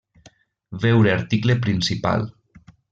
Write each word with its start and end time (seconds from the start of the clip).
Veure 0.85 1.13
article 1.19 1.59
principal: 1.67 2.29